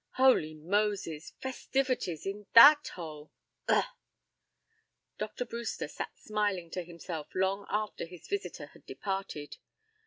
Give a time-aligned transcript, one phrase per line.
[0.13, 1.31] Holy Moses!
[1.41, 3.29] Festivities in that hole!
[3.67, 3.85] Ugh!"
[5.19, 5.45] Dr.
[5.45, 9.57] Brewster sat smiling to himself long after his visitor had departed.